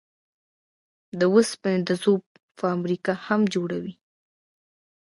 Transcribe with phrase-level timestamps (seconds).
[1.19, 2.23] د اوسپنې د ذوب
[2.59, 3.93] فابريکې هم جوړوي.